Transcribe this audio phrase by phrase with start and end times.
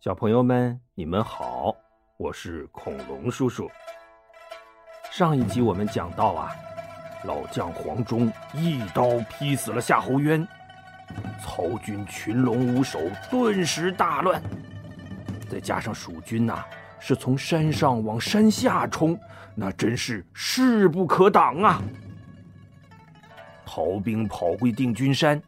[0.00, 1.74] 小朋友们，你们好，
[2.18, 3.68] 我是恐龙叔叔。
[5.10, 6.54] 上一集我们讲到啊，
[7.24, 10.46] 老将黄忠一刀劈死了夏侯渊，
[11.42, 14.40] 曹军群龙无首，顿时大乱。
[15.50, 16.64] 再加上蜀军呐，
[17.00, 19.18] 是从山上往山下冲，
[19.56, 21.82] 那真是势不可挡啊！
[23.66, 25.42] 逃兵跑回定军山，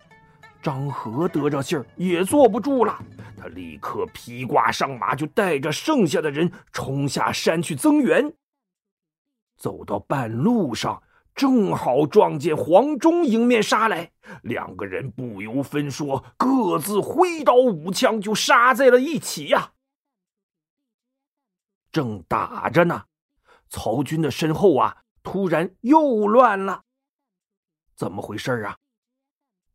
[0.61, 3.01] 张合得着信儿也坐不住了。
[3.41, 8.35] 他立刻披挂上马，就带着剩下的人冲下山去增援。
[9.57, 11.03] 走到半路上，
[11.35, 14.13] 正好撞见黄忠迎面杀来，
[14.43, 19.73] 两个人不由分说，各自挥刀舞枪，就杀在了一起呀。
[21.91, 23.05] 正打着呢，
[23.69, 26.83] 曹军的身后啊，突然又乱了。
[27.97, 28.77] 怎么回事啊？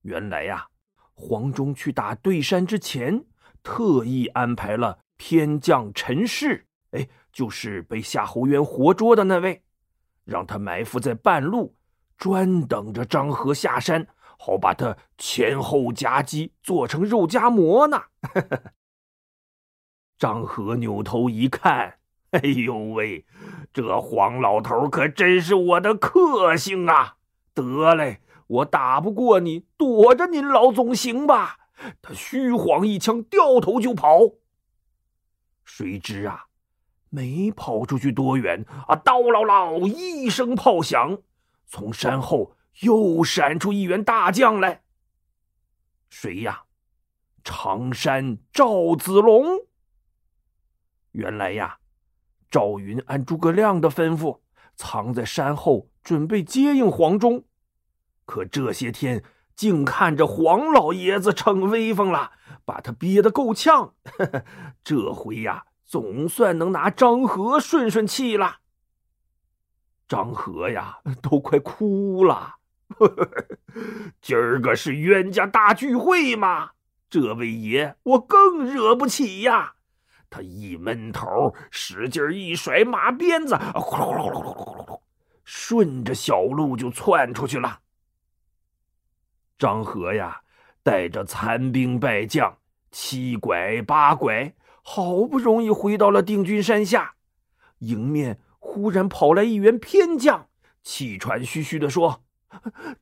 [0.02, 0.68] 原来呀，
[1.14, 3.26] 黄忠去打对山之前。
[3.66, 9.64] 特意安排了偏将陈氏，哎，就是被夏侯渊活捉的那位，
[10.24, 11.76] 让他埋伏在半路，
[12.16, 14.06] 专等着张合下山，
[14.38, 18.04] 好把他前后夹击，做成肉夹馍呢。
[20.20, 21.98] 张合扭头一看，
[22.30, 23.26] 哎呦喂，
[23.74, 27.18] 这黄老头可真是我的克星啊！
[27.56, 31.58] 得嘞，我打不过你，躲着您老总行吧。
[32.02, 34.20] 他虚晃一枪，掉头就跑。
[35.64, 36.46] 谁知啊，
[37.10, 41.18] 没跑出去多远啊，刀唠唠一声炮响，
[41.68, 44.84] 从山后又闪出一员大将来。
[46.10, 46.64] 谁呀？
[47.44, 49.46] 常山赵子龙。
[51.12, 51.80] 原来呀，
[52.50, 54.40] 赵云按诸葛亮的吩咐，
[54.76, 57.44] 藏在山后，准备接应黄忠。
[58.26, 59.24] 可这些天。
[59.56, 62.32] 竟看着黄老爷子逞威风了，
[62.66, 63.94] 把他憋得够呛。
[64.84, 68.58] 这回呀，总算能拿张和顺顺气了。
[70.08, 72.56] 张和呀，都快哭了。
[74.22, 76.72] 今儿个是冤家大聚会嘛，
[77.10, 79.74] 这位爷我更惹不起呀。
[80.30, 85.00] 他一闷头，使劲一甩马鞭子，呼噜呼噜呼噜呼噜
[85.44, 87.80] 顺着小路就窜出去了。
[89.58, 90.42] 张合呀，
[90.84, 92.58] 带着残兵败将，
[92.92, 97.16] 七拐八拐，好不容易回到了定军山下。
[97.80, 100.48] 迎面忽然跑来一员偏将，
[100.84, 102.22] 气喘吁吁地说：“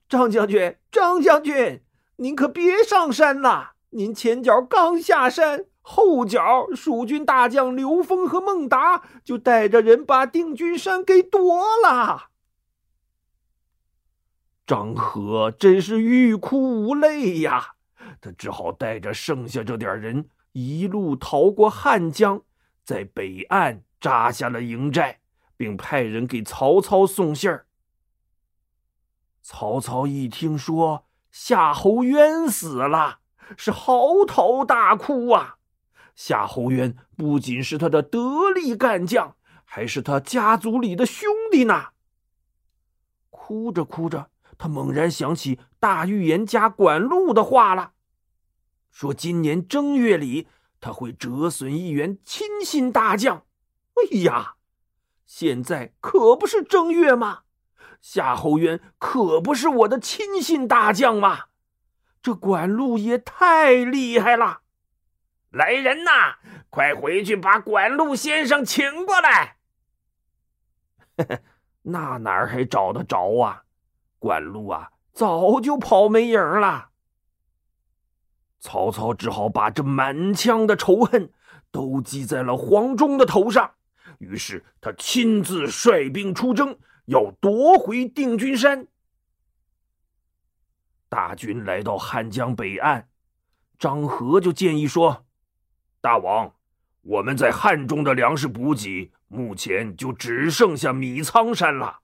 [0.09, 1.81] 张将军，张将军，
[2.18, 3.72] 您可别上山呐！
[3.91, 12.30] 您前脚刚下山，后脚蜀军大将刘封和孟达就带着人把定军山给夺了。”
[14.66, 17.74] 张合真是欲哭无泪呀！
[18.22, 22.41] 他只好带着剩下这点人，一路逃过汉江，
[22.84, 25.19] 在北岸扎下了营寨，
[25.57, 27.68] 并派人给曹操送信儿。
[29.41, 33.19] 曹操一听说夏侯渊死了，
[33.57, 35.57] 是嚎啕大哭啊！
[36.16, 39.35] 夏侯渊不仅是他的得力干将，
[39.66, 41.88] 还是他家族里的兄弟呢。
[43.29, 44.29] 哭着哭着。
[44.63, 47.91] 他猛然想起大预言家管路的话了，
[48.91, 50.47] 说今年正月里
[50.79, 53.46] 他会折损一员亲信大将。
[53.96, 54.56] 哎呀，
[55.25, 57.41] 现在可不是正月吗？
[58.00, 61.47] 夏侯渊可不是我的亲信大将吗？
[62.22, 64.62] 这管路也太厉害了！
[65.50, 66.38] 来人呐，
[66.69, 69.57] 快回去把管路先生请过来。
[71.84, 73.62] 那哪儿还找得着啊？
[74.23, 76.91] 管路啊，早就跑没影了。
[78.61, 81.29] 曹操只好把这满腔的仇恨
[81.72, 83.69] 都记在了黄忠的头上，
[84.19, 88.88] 于是他亲自率兵出征，要夺回定军山。
[91.09, 93.09] 大军来到汉江北岸，
[93.78, 95.25] 张合就建议说
[95.99, 96.55] ：“大王，
[97.02, 101.99] 我们在汉中的粮食补给目前就只剩下米仓山了，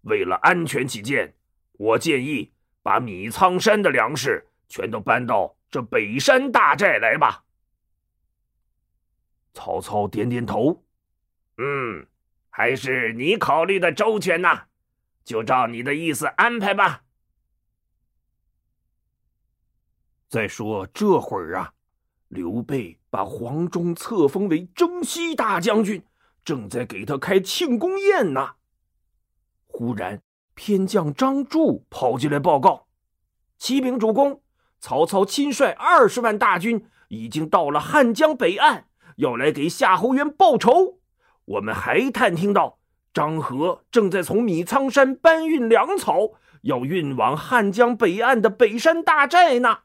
[0.00, 1.32] 为了安全起见。”
[1.80, 7.42] 我建议把米仓山的粮食全都搬到这北山大寨来吧。
[9.54, 10.84] 曹操点点头，
[11.56, 12.06] 嗯，
[12.50, 14.66] 还是你考虑的周全呐，
[15.24, 17.04] 就照你的意思安排吧。
[20.28, 21.72] 再说这会儿啊，
[22.28, 26.04] 刘备把黄忠册封为征西大将军，
[26.44, 28.56] 正在给他开庆功宴呢。
[29.66, 30.22] 忽然。
[30.60, 32.86] 偏将张柱跑进来报告
[33.56, 34.42] ：“启禀主公，
[34.78, 38.86] 曹操亲率二十万大军已经到了汉江北岸，
[39.16, 41.00] 要来给夏侯渊报仇。
[41.46, 42.78] 我们还探听到
[43.14, 49.78] 张合正在从米仓山搬运粮草，要运往汉江北岸的北山大寨呢。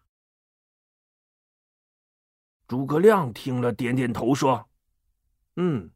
[2.68, 4.68] 诸葛亮听了，点点头说
[5.56, 5.92] ：“嗯，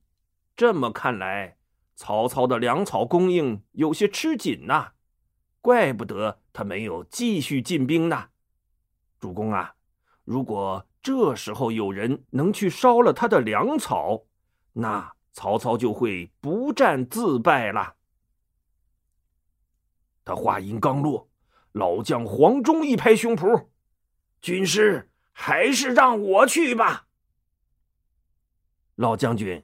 [0.55, 1.57] 这么看来，
[1.99, 4.93] 曹操的粮草供应有些吃紧呐，
[5.59, 8.29] 怪不得他没有继续进兵呢。
[9.19, 9.75] 主公啊，
[10.23, 14.23] 如果这时候有人能去烧了他的粮草，
[14.71, 17.95] 那……”曹操就会不战自败了。
[20.25, 21.29] 他话音刚落，
[21.73, 23.67] 老将黄忠一拍胸脯
[24.41, 27.07] ：“军师，还是让我去吧。”
[28.95, 29.63] 老将军，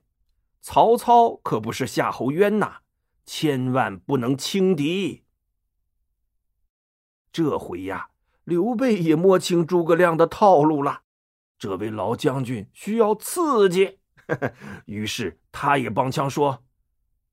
[0.68, 2.78] 曹操可不是夏侯渊呐，
[3.24, 5.24] 千万不能轻敌。
[7.32, 8.10] 这回呀，
[8.46, 11.04] 刘备也摸清诸葛亮的套路了。
[11.60, 14.00] 这位老将军需要刺激。
[14.28, 14.54] 呵 呵
[14.88, 16.64] 于是他也帮腔说：“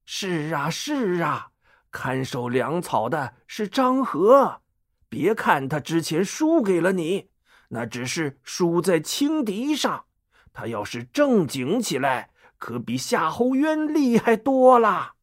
[0.04, 1.52] 是啊，是啊，
[1.90, 4.60] 看守粮草的是张合。
[5.08, 7.30] 别看他之前输给了你，
[7.70, 10.04] 那只是输在轻敌上。
[10.52, 12.31] 他要是正经起来，
[12.62, 15.14] 可比夏侯渊厉害多了。”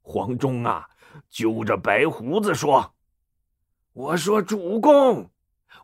[0.00, 0.88] 黄忠啊，
[1.28, 2.94] 揪着白胡子说
[3.92, 5.30] ：“我说主公，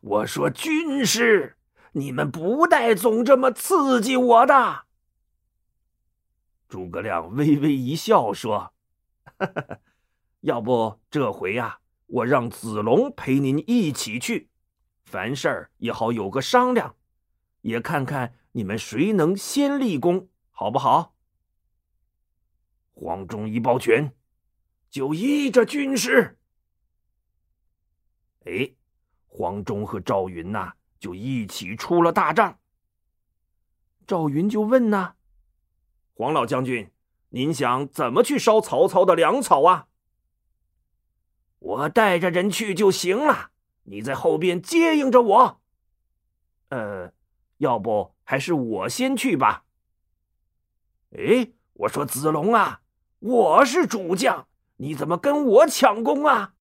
[0.00, 1.56] 我说军师。”
[1.92, 4.84] 你们不带总这么刺激我的。
[6.68, 8.72] 诸葛亮微微一笑说
[10.40, 14.48] ：“要不这回呀，我让子龙陪您一起去，
[15.04, 16.94] 凡事也好有个商量，
[17.62, 21.14] 也看看你们谁能先立功，好不好？”
[22.94, 24.12] 黄忠一抱拳，
[24.90, 26.38] 就依着军师。
[28.44, 28.72] 哎，
[29.26, 30.74] 黄忠和赵云呐。
[31.00, 32.58] 就一起出了大帐。
[34.04, 35.14] 赵云就问呐
[36.12, 36.90] ：“黄老将军，
[37.28, 39.86] 您想怎么去烧曹操的粮草啊？”
[41.60, 43.52] 我带着人去就行了，
[43.84, 45.60] 你在后边接应着我。
[46.70, 47.12] 呃，
[47.58, 49.64] 要不还是我先去吧。
[51.10, 52.82] 哎，我说子龙啊，
[53.20, 56.54] 我是主将，你怎么跟我抢功啊？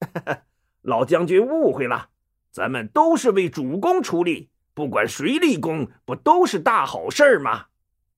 [0.82, 2.10] 老将军误会了。
[2.50, 7.66] 咱们都是为主公出力，不管谁立功，不都是大好事吗？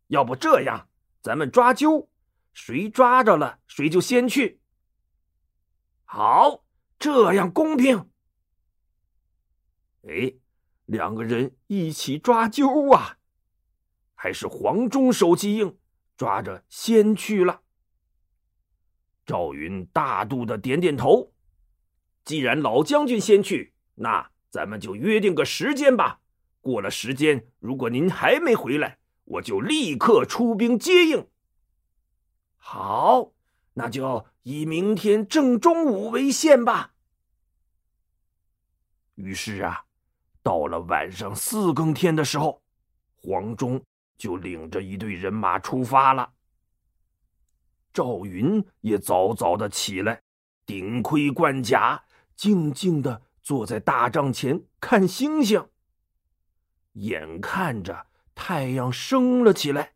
[0.07, 0.89] 要不这样，
[1.21, 2.09] 咱们抓阄，
[2.55, 4.61] 谁抓着了，谁就先去。
[6.05, 6.65] 好，
[6.99, 8.09] 这样公平。
[10.09, 10.35] 哎，
[10.93, 13.17] 两个人一起抓阄啊，
[14.15, 15.79] 还是黄忠手气硬，
[16.19, 17.63] 抓着先去了。
[19.25, 21.33] 赵云大度的点点头，
[22.27, 23.73] 既然老将军先去。
[23.95, 26.21] 那咱们就约定个时间吧。
[26.61, 31.27] 过了时间，如果您还没回来，我就立刻出兵接应。
[32.59, 33.33] 好，
[33.73, 36.93] 那就以明天正中午为限吧。
[39.15, 39.87] 于是啊，
[40.43, 42.61] 到了晚上四更天的时候，
[43.23, 43.83] 黄忠
[44.17, 46.33] 就领着一队人马出发了。
[47.93, 50.23] 赵云也早早的起来，
[50.67, 52.05] 顶盔贯甲，
[52.37, 53.23] 静静的。
[53.45, 55.69] 坐在大帐前看星星。
[56.93, 58.07] 眼看着
[58.37, 59.95] 太阳升了起来，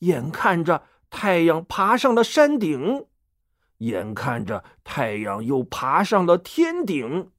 [0.00, 3.06] 眼看着太阳爬上了山顶，
[3.78, 7.30] 眼看着太阳又爬上了天顶。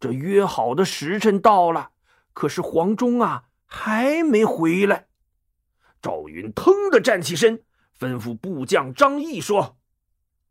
[0.00, 1.90] 这约好的时辰到了，
[2.32, 5.06] 可是黄忠啊还没回来。
[6.00, 7.62] 赵云腾的站起身，
[7.98, 9.76] 吩咐部将张毅说：“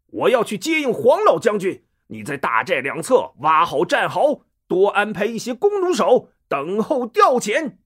[0.05, 7.77] 我要去接应黄老将军。”你在大寨两侧挖好战壕，多安排一些弓弩手等候调遣。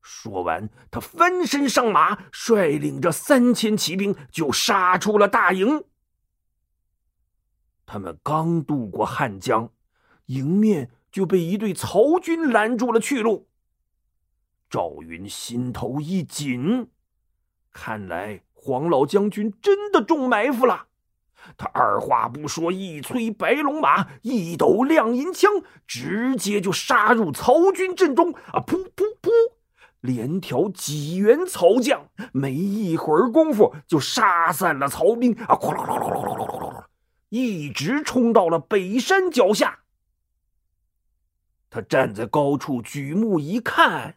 [0.00, 5.84] 说完，他翻身上马，率领着三千骑兵就杀出了大营。
[7.84, 9.70] 他们刚渡过汉江，
[10.26, 13.48] 迎面就被一队曹军拦住了去路。
[14.70, 16.88] 赵云心头一紧，
[17.72, 20.86] 看来黄老将军真的中埋伏了。
[21.56, 25.50] 他二话不说，一催白龙马，一抖亮银枪，
[25.86, 28.32] 直接就杀入曹军阵中。
[28.32, 29.30] 啊，噗噗噗！
[30.00, 35.34] 连挑几员曹将，没一会儿功夫就杀散了曹兵。
[35.34, 36.88] 啊，哗啦啦啦啦啦啦啦，
[37.28, 39.80] 一直冲到了北山脚下。
[41.74, 44.16] 他站在高处，举目一看，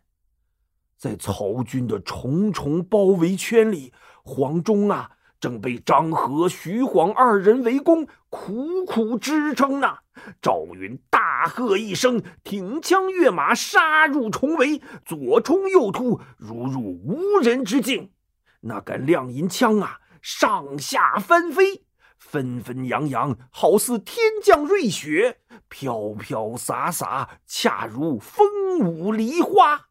[0.97, 3.93] 在曹军的重重包围圈里，
[4.25, 5.11] 黄忠啊！
[5.39, 9.87] 正被张合、徐晃二人围攻，苦苦支撑呢。
[10.41, 18.11] 赵云大大喝一声，挺枪跃马，杀入重围，左冲右突，如入无人之境。
[18.61, 21.84] 那杆亮银枪啊，上下翻飞，
[22.17, 29.89] 纷纷扬扬，好似天降瑞雪，飘飘洒洒，恰如风舞梨花。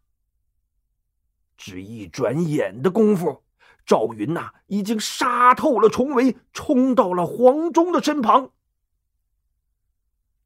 [1.56, 3.44] 只一转眼的功夫，
[3.86, 8.50] 赵云呐，已经杀透了重围，冲到了黄忠的身旁。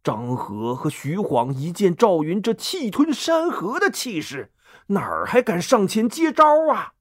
[0.04, 4.52] 张合和徐晃一见赵云这气吞山河的气势，
[4.88, 6.94] 哪儿还敢上前接招啊？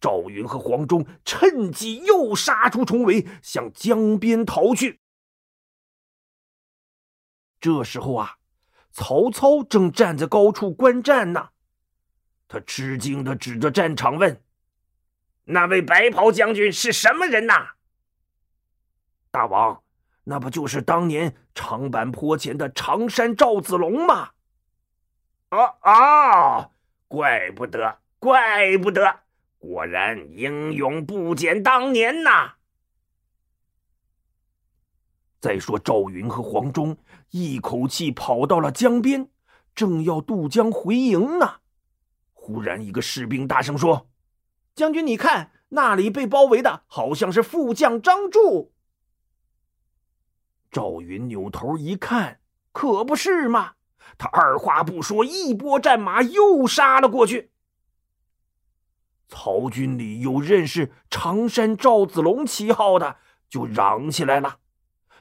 [0.00, 5.00] 赵云和黄忠趁机又杀出重围，向江边逃去。
[7.60, 8.36] 这时候啊，
[8.90, 11.50] 曹操正站在高处观战呢。
[12.48, 14.42] 他吃惊的指着战场问
[15.44, 17.74] ：“那位白袍将军是什么人呐？”
[19.30, 19.82] 大王。
[20.24, 24.30] 那不就是当年长坂坡前的常山赵子龙吗？
[25.50, 26.70] 哦哦，
[27.08, 29.20] 怪不得，怪不得，
[29.60, 32.54] 果然英勇不减当年呐！
[35.38, 36.96] 再说赵云和黄忠
[37.28, 39.28] 一口气跑到了江边，
[39.74, 41.60] 正要渡江回营呢，
[42.32, 44.08] 忽然一个士兵大声说
[44.74, 48.72] ：“将军，你看那里被包围的，好像是副将张柱。”
[50.72, 52.40] 赵云扭头一看，
[52.72, 53.74] 可不是嘛！
[54.16, 57.49] 他二话不说，一拨战马又杀了过去。
[59.30, 63.16] 曹军里有认识常山赵子龙旗号的，
[63.48, 64.56] 就嚷起来了：“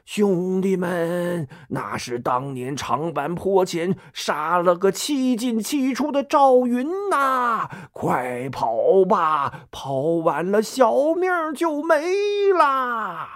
[0.04, 7.70] 兄弟们，那是当年长坂坡前杀了个七进七出的赵云呐！
[7.92, 12.02] 快跑吧，跑晚了小命就没
[12.58, 13.30] 啦！”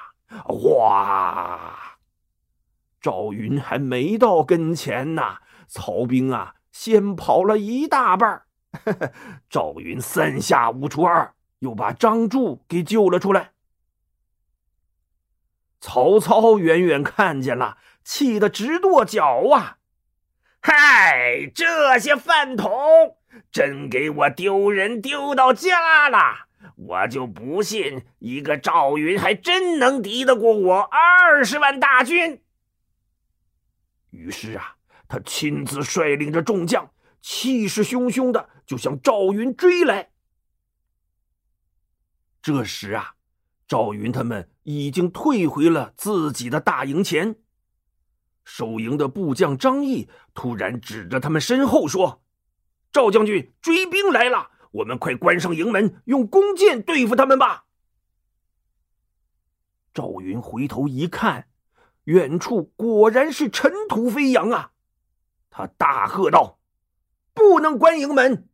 [0.79, 1.77] 哇！
[2.99, 5.21] 赵云还没到跟前呢，
[5.67, 8.41] 曹兵啊，先跑了一大半。
[9.49, 13.51] 赵云三下五除二，又把张柱给救了出来。
[15.79, 19.77] 曹操远远看见了，气得直跺脚啊！
[20.61, 23.17] 嗨，这些饭桶，
[23.51, 26.47] 真给我丢人丢到家了！
[26.77, 32.41] 我就不信一个赵云还真能敌得过我二十万大军。
[34.11, 34.77] 于是啊，
[35.07, 36.89] 他亲自率领着众将，
[37.23, 40.11] 气势汹汹的就向赵云追来。
[42.41, 43.15] 这时啊，
[43.65, 47.37] 赵云他们已经退回了自己的大营前。
[48.43, 52.21] 守营的部将张毅突然指着他们身后说
[52.91, 54.51] ：“赵将军，追兵来了！
[54.71, 57.63] 我们快关上营门，用弓箭对付他们吧！”
[59.93, 61.47] 赵云回头一看。
[62.05, 64.73] 远处果然是尘土飞扬啊！
[65.49, 66.59] 他大喝道
[67.33, 68.47] ：“不能关营门！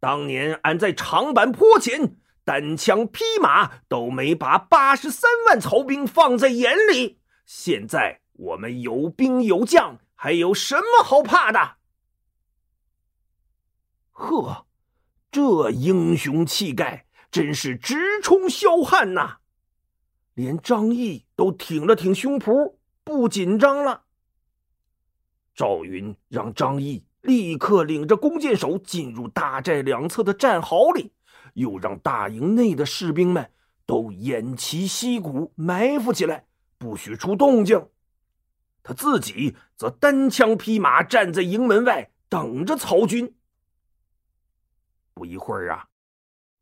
[0.00, 11.76] 当年俺在长坂坡前单枪匹马都没把八十三万曹兵放在眼里，现在我们有兵有将，还有什么好怕的？”
[14.12, 14.66] 呵，
[15.30, 19.38] 这英雄气概真是直冲霄汉呐！
[20.34, 22.76] 连张毅都挺了挺胸脯。
[23.04, 24.02] 不紧张了。
[25.54, 31.12] 赵云让张毅立刻领着弓箭手进入大寨两侧的战壕里，
[31.54, 33.50] 又让大营内的士兵们
[33.84, 36.46] 都偃旗息鼓，埋伏起来，
[36.78, 37.88] 不许出动静。
[38.82, 43.34] 他自己则单枪匹马站在营门外，等着曹军。
[45.12, 45.88] 不一会儿啊，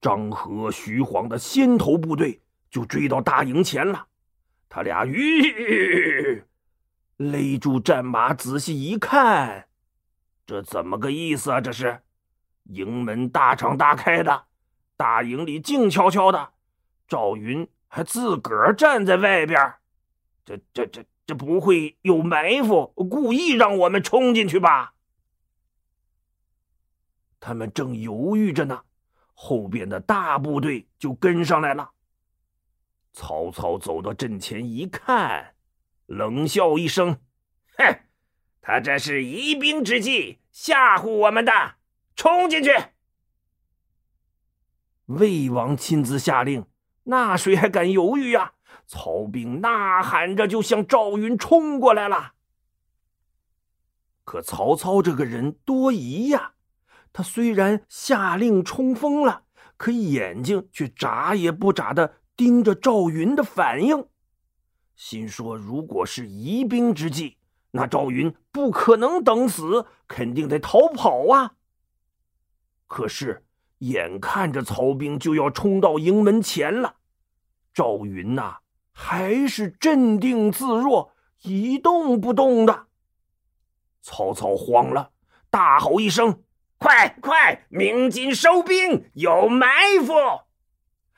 [0.01, 4.07] 张合、徐晃的先头部队就追到大营前了。
[4.71, 6.43] 他俩吁，
[7.19, 9.69] 勒住战马，仔细一看，
[10.47, 11.61] 这怎么个意思啊？
[11.61, 12.03] 这是
[12.65, 14.47] 营门大敞大开的，
[14.97, 16.53] 大营里静悄悄的，
[17.09, 19.75] 赵云还自个儿站在外边。
[20.45, 24.95] 这、这、这、这不会有埋伏，故意让我们冲进去吧？
[27.41, 28.83] 他们正犹豫着呢，
[29.33, 31.91] 后边的大部队就跟上来了。
[33.13, 35.55] 曹操走到阵前一看，
[36.07, 37.19] 冷笑一声
[37.79, 38.01] ：“哼，
[38.67, 41.75] 他这是疑兵之计，吓唬我们的。
[42.17, 42.71] 冲进去！”
[45.05, 46.65] 魏王亲自下令，
[47.03, 48.55] 那谁还敢犹豫呀？
[48.87, 52.33] 曹兵呐喊着就向赵云冲过来了。
[54.25, 56.55] 可曹操这个人多疑呀，
[57.13, 59.45] 他虽然下令冲锋了，
[59.77, 62.15] 可眼睛却眨也不眨的。
[62.35, 64.09] 盯着赵云的反应，
[64.97, 67.37] 心说：“如果是疑兵之计，
[67.77, 71.55] 那赵云不可能等死，肯定得逃跑啊。
[72.87, 73.45] 可是
[73.79, 76.95] 眼看着曹兵就要冲到营门前了，
[77.73, 78.59] 赵云呐
[78.93, 81.11] 还是镇定自若，
[81.43, 82.87] 一动不动的。
[84.03, 85.11] 曹操慌了，
[85.51, 86.45] 大吼一声
[86.79, 89.67] ：“快快，鸣金收兵，有埋
[90.07, 90.13] 伏！”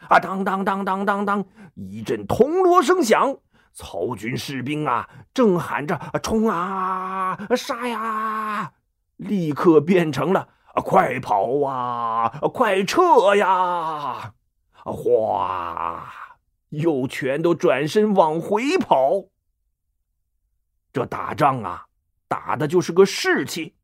[0.09, 1.45] 啊，当当当当当当，
[1.75, 3.37] 一阵铜锣声响。
[3.79, 8.73] 曹军士兵啊，正喊着“冲啊，杀呀”，
[9.17, 10.49] 立刻变成了
[10.83, 14.33] “快跑啊，快撤呀”，
[14.83, 16.11] 哗，
[16.71, 19.27] 又全都转身往回跑。
[20.91, 21.85] 这打仗啊，
[22.27, 23.75] 打的就是个士气。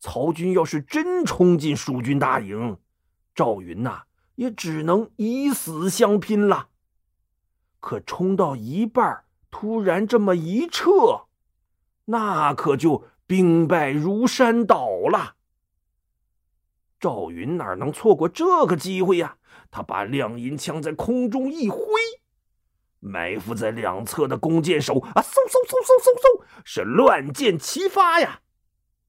[0.00, 2.78] 曹军要是真冲进蜀军大营，
[3.34, 4.04] 赵云呐，
[4.36, 6.68] 也只能以死相拼了。
[7.82, 11.26] 可冲到一半，突然这么一撤，
[12.04, 15.34] 那可就兵败如山倒了。
[17.00, 19.36] 赵云哪能错过这个机会呀？
[19.72, 21.80] 他把亮银枪在空中一挥，
[23.00, 28.42] 埋伏在两侧的弓箭手啊，嗖嗖嗖嗖嗖嗖，是乱箭齐发呀。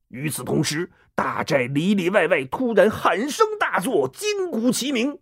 [0.07, 5.19] 与此同时，大寨里里外外突然喊声大作，金鼓齐鸣。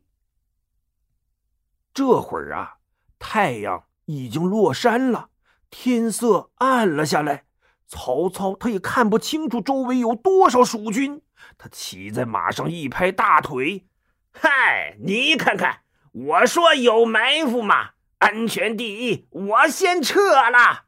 [1.93, 2.77] 这会儿啊。
[3.23, 5.29] 太阳已经落山了，
[5.69, 7.45] 天色暗了下来。
[7.87, 11.21] 曹操他也看不清楚周围有多少蜀军。
[11.57, 13.85] 他骑在马上一拍大腿
[14.33, 17.91] ：“嗨，你看看，我说有埋伏吗？
[18.17, 20.85] 安全第一，我先撤了。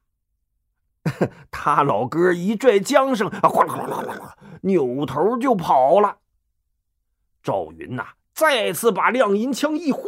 [1.51, 6.17] ”他老哥一拽缰绳，哗啦啦啦啦，扭头就跑了。
[7.43, 10.03] 赵云呐，再次把亮银枪一挥。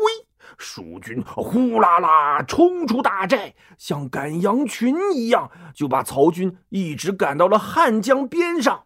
[0.58, 8.86] 蜀军呼啦啦冲出大寨，像赶羊群一样，就把曹军一直赶到了汉江边上。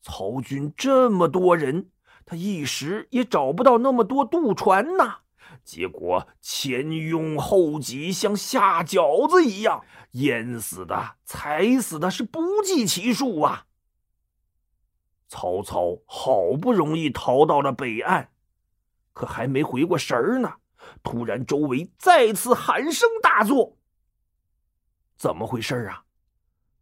[0.00, 1.90] 曹军这么多人，
[2.24, 5.18] 他一时也找不到那么多渡船呐。
[5.64, 13.66] 结果前拥后挤，像下饺子一样，淹死的、踩死的，是不计其数啊。
[15.26, 18.30] 曹操好不容易逃到了北岸。
[19.18, 20.48] 可还没回过神儿呢，
[21.02, 23.76] 突然周围再次喊声大作。
[25.16, 26.04] 怎么回事啊？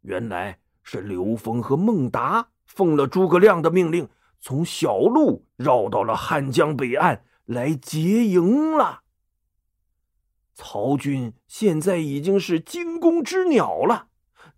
[0.01, 4.07] 原来是刘封和孟达奉了诸葛亮的命令，
[4.39, 9.01] 从小路绕到了汉江北岸来劫营了。
[10.53, 14.09] 曹军现在已经是惊弓之鸟了，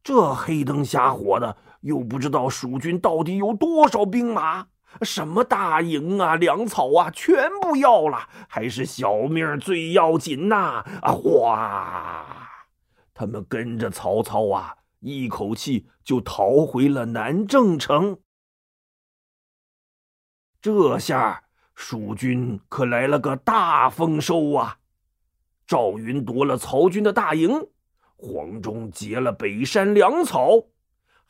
[0.04, 4.68] 这黑灯瞎火的，又不知道蜀军到底有多少兵马。
[5.02, 10.84] 什么大营啊，粮草啊，全部要了，还是小命最要紧呐！
[11.02, 12.26] 啊，哗！
[13.14, 18.18] 他们跟着曹操啊，一口气就逃回了南郑城。
[20.62, 24.80] 这下蜀军可来了个大丰收啊！
[25.66, 27.68] 赵云夺了曹军的大营，
[28.18, 30.66] 黄忠劫了北山粮草。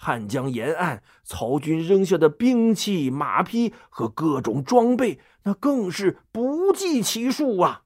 [0.01, 7.83] 汉江沿岸，曹军扔下的兵器、马匹和各种装备，那更是不计其数啊！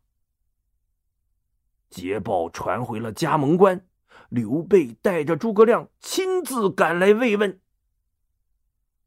[1.90, 3.88] 捷报传回了加盟关，
[4.30, 7.60] 刘备带着诸葛亮亲自赶来慰问。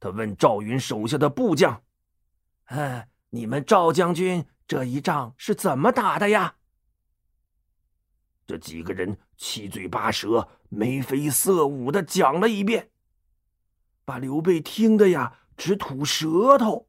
[0.00, 1.84] 他问赵云手下的部将
[2.66, 6.56] ：“嗯，你们赵将军这一仗是怎么打的呀？”
[8.48, 12.90] 这几个人七嘴八舌、眉飞色舞的讲了一遍。
[14.06, 16.86] 把刘备听得呀直吐舌头。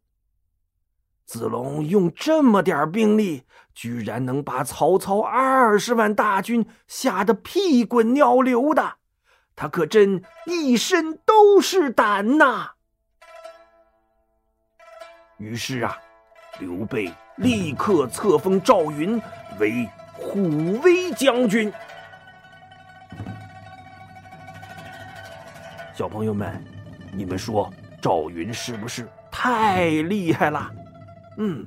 [1.26, 8.98] 子龙用这么点兵力，居然能把曹操二十万大军吓得屁滚尿流的，
[9.54, 12.72] 他可真一身都是胆呐！
[15.38, 15.98] 于是啊，
[16.60, 19.22] 刘备立刻册封赵云
[19.60, 21.74] 为虎威将军。
[25.94, 26.77] 小朋友们。
[27.18, 30.72] 你们说赵云是不是太厉害了？
[31.40, 31.66] 嗯，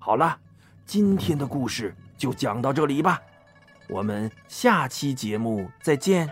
[0.00, 0.36] 好了，
[0.84, 3.22] 今天的故事就讲到这里吧，
[3.88, 6.28] 我们下期节目再见。